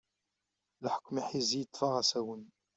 Leḥkem 0.83 1.15
n 1.17 1.21
yiḥizi 1.21 1.57
yeṭṭef-aɣ 1.59 1.93
asawen. 2.01 2.43